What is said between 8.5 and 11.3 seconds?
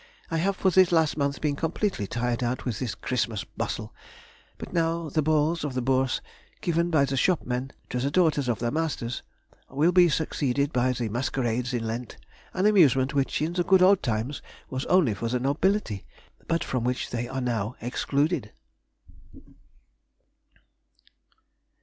their masters, will be succeeded by the